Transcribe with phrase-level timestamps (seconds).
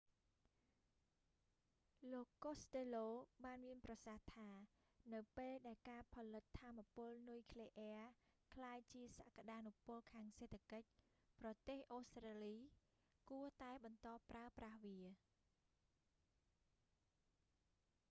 [2.11, 3.07] លោក costello
[3.45, 4.49] បានមានប្រសាសន៍ថា
[5.15, 8.03] នៅពេលដែលការផលិតថាមពលនុយក្លេអ៊ែរ
[8.55, 10.89] ក្លាយជាសក្ដានុពលខាងសេដ្ឋកិច្ច
[11.41, 12.57] ប្រទេស អូស្ត្រាលី
[13.29, 14.99] គួរតែបន្តប្រើប្រាស់វា